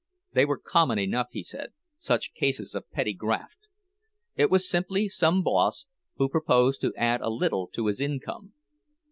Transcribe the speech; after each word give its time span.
They 0.33 0.45
were 0.45 0.57
common 0.57 0.97
enough, 0.97 1.27
he 1.29 1.43
said, 1.43 1.73
such 1.95 2.33
cases 2.33 2.73
of 2.73 2.89
petty 2.89 3.13
graft. 3.13 3.67
It 4.35 4.49
was 4.49 4.67
simply 4.67 5.07
some 5.07 5.43
boss 5.43 5.85
who 6.15 6.27
proposed 6.27 6.81
to 6.81 6.95
add 6.95 7.21
a 7.21 7.29
little 7.29 7.67
to 7.67 7.85
his 7.85 8.01
income. 8.01 8.53